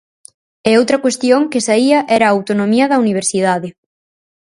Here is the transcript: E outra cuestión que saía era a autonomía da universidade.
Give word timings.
E 0.69 0.71
outra 0.79 1.01
cuestión 1.03 1.41
que 1.51 1.65
saía 1.67 1.99
era 2.15 2.25
a 2.27 2.33
autonomía 2.35 2.89
da 2.91 3.01
universidade. 3.05 3.69